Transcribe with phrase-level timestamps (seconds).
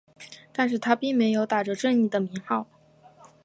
[0.51, 2.65] 但是他并没有打着正义的名号。